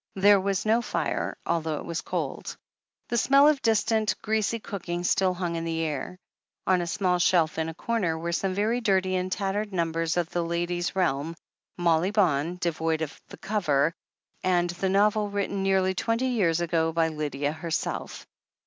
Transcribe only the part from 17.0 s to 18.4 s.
Lydia herself.